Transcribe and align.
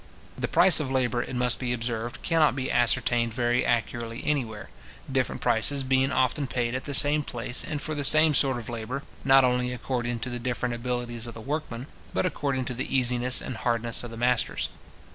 The 0.35 0.47
price 0.47 0.79
of 0.79 0.89
labour, 0.91 1.21
it 1.21 1.35
must 1.35 1.59
be 1.59 1.71
observed, 1.73 2.23
cannot 2.23 2.55
be 2.55 2.71
ascertained 2.71 3.35
very 3.35 3.63
accurately 3.63 4.23
anywhere, 4.25 4.69
different 5.11 5.41
prices 5.41 5.83
being 5.83 6.11
often 6.11 6.47
paid 6.47 6.73
at 6.73 6.85
the 6.85 6.95
same 6.95 7.21
place 7.21 7.63
and 7.63 7.79
for 7.79 7.93
the 7.93 8.03
same 8.03 8.33
sort 8.33 8.57
of 8.57 8.67
labour, 8.67 9.03
not 9.23 9.43
only 9.43 9.71
according 9.71 10.17
to 10.21 10.31
the 10.31 10.39
different 10.39 10.73
abilities 10.73 11.27
of 11.27 11.35
the 11.35 11.39
workman, 11.41 11.85
but 12.15 12.25
according 12.25 12.65
to 12.65 12.73
the 12.73 12.95
easiness 12.97 13.43
or 13.43 13.51
hardness 13.51 14.03
of 14.03 14.09
the 14.09 14.17
masters. 14.17 14.69